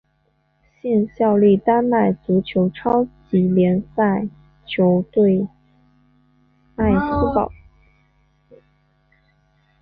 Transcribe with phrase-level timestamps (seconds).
[0.81, 4.27] 现效力丹麦足球超级联赛
[4.65, 5.47] 球队
[6.75, 7.51] 艾斯堡。